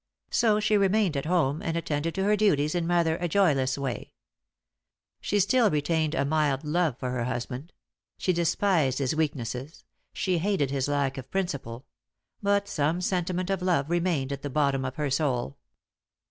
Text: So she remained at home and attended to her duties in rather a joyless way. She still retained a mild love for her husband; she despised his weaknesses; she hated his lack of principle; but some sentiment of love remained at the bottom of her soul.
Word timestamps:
So 0.31 0.59
she 0.59 0.77
remained 0.77 1.15
at 1.15 1.27
home 1.27 1.61
and 1.61 1.77
attended 1.77 2.15
to 2.15 2.23
her 2.23 2.35
duties 2.35 2.73
in 2.73 2.87
rather 2.87 3.17
a 3.17 3.27
joyless 3.27 3.77
way. 3.77 4.13
She 5.21 5.39
still 5.39 5.69
retained 5.69 6.15
a 6.15 6.25
mild 6.25 6.63
love 6.63 6.97
for 6.97 7.11
her 7.11 7.25
husband; 7.25 7.71
she 8.17 8.33
despised 8.33 8.97
his 8.97 9.15
weaknesses; 9.15 9.83
she 10.11 10.39
hated 10.39 10.71
his 10.71 10.87
lack 10.87 11.19
of 11.19 11.29
principle; 11.29 11.85
but 12.41 12.67
some 12.67 12.99
sentiment 12.99 13.51
of 13.51 13.61
love 13.61 13.91
remained 13.91 14.31
at 14.31 14.41
the 14.41 14.49
bottom 14.49 14.85
of 14.85 14.95
her 14.95 15.11
soul. 15.11 15.59